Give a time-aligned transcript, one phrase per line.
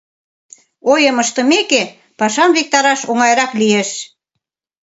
[0.91, 1.81] Ойым ыштымеке,
[2.19, 3.89] пашам виктараш оҥайрак лиеш.